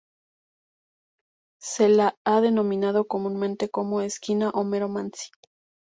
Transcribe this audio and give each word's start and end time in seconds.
Se 1.61 1.87
la 1.87 2.17
ha 2.25 2.41
denominado 2.41 3.05
comúnmente 3.05 3.69
como 3.69 4.01
"Esquina 4.01 4.49
Homero 4.49 4.89
Manzi". 4.89 5.29